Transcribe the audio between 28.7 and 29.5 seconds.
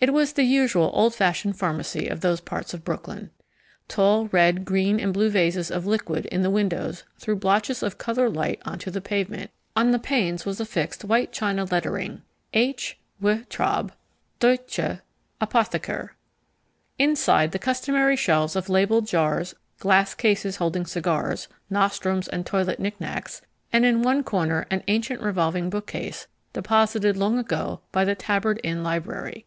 Library.